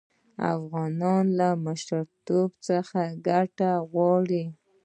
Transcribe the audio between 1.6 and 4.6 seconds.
مشرتوب څخه عدالت غواړي.